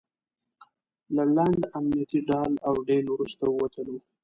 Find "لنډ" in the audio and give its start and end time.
1.35-1.61